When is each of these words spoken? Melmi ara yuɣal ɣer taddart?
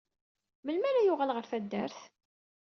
Melmi 0.63 0.87
ara 0.89 1.05
yuɣal 1.05 1.31
ɣer 1.35 1.45
taddart? 1.51 1.99